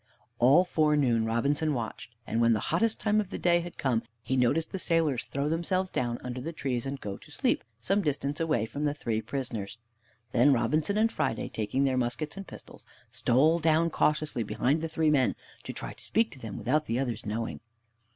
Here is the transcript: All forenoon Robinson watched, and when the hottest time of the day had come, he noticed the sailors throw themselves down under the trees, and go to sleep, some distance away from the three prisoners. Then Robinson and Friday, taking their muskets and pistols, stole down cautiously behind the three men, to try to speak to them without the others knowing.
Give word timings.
All 0.39 0.65
forenoon 0.65 1.25
Robinson 1.25 1.75
watched, 1.75 2.15
and 2.25 2.41
when 2.41 2.53
the 2.53 2.59
hottest 2.73 2.99
time 2.99 3.21
of 3.21 3.29
the 3.29 3.37
day 3.37 3.59
had 3.59 3.77
come, 3.77 4.01
he 4.23 4.35
noticed 4.35 4.71
the 4.71 4.79
sailors 4.79 5.21
throw 5.25 5.47
themselves 5.47 5.91
down 5.91 6.17
under 6.23 6.41
the 6.41 6.51
trees, 6.51 6.87
and 6.87 6.99
go 6.99 7.17
to 7.17 7.29
sleep, 7.29 7.63
some 7.79 8.01
distance 8.01 8.39
away 8.39 8.65
from 8.65 8.85
the 8.85 8.95
three 8.95 9.21
prisoners. 9.21 9.77
Then 10.31 10.53
Robinson 10.53 10.97
and 10.97 11.11
Friday, 11.11 11.49
taking 11.49 11.83
their 11.83 11.97
muskets 11.97 12.35
and 12.35 12.47
pistols, 12.47 12.87
stole 13.11 13.59
down 13.59 13.91
cautiously 13.91 14.41
behind 14.41 14.81
the 14.81 14.89
three 14.89 15.11
men, 15.11 15.35
to 15.65 15.71
try 15.71 15.93
to 15.93 16.03
speak 16.03 16.31
to 16.31 16.39
them 16.39 16.57
without 16.57 16.87
the 16.87 16.97
others 16.97 17.23
knowing. 17.23 17.59